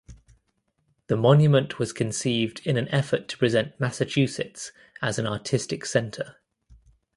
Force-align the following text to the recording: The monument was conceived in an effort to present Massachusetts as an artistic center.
The 1.09 1.15
monument 1.15 1.77
was 1.77 1.93
conceived 1.93 2.65
in 2.65 2.75
an 2.75 2.87
effort 2.87 3.27
to 3.27 3.37
present 3.37 3.79
Massachusetts 3.79 4.71
as 4.99 5.19
an 5.19 5.27
artistic 5.27 5.85
center. 5.85 6.37